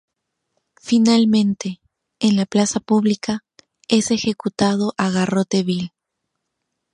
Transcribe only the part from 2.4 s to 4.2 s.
plaza pública, es